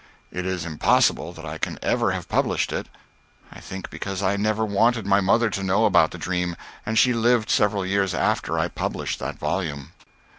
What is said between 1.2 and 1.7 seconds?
that I